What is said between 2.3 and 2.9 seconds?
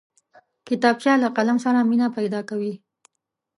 کوي